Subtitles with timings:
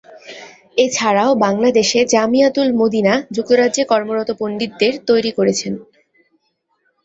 [0.77, 5.73] এছাড়াও বাংলাদেশে জামিয়া-তুল-মদিনা যুক্তরাজ্যে কর্মরত পণ্ডিতদের তৈরি করেছেন।